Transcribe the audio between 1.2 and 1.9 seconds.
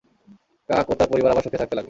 আবার সুখে থাকতে লাগল।